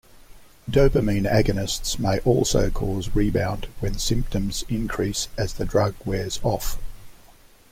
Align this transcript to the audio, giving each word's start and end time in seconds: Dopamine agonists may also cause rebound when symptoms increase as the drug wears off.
Dopamine 0.67 1.29
agonists 1.31 1.99
may 1.99 2.17
also 2.21 2.71
cause 2.71 3.15
rebound 3.15 3.67
when 3.81 3.99
symptoms 3.99 4.63
increase 4.67 5.27
as 5.37 5.53
the 5.53 5.63
drug 5.65 5.93
wears 6.05 6.39
off. 6.41 6.79